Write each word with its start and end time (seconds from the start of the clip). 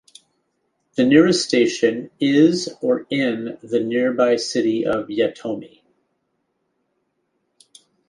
The 0.95 1.05
nearest 1.05 1.47
station 1.47 2.09
is 2.19 2.73
or 2.81 3.05
in 3.11 3.59
the 3.61 3.79
nearby 3.83 4.37
city 4.37 4.83
of 4.83 5.09
Yatomi. 5.09 5.81